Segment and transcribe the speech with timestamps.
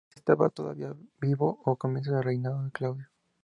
[0.09, 3.07] Quizá estaba todavía vivo a comienzos del reinado de Claudio.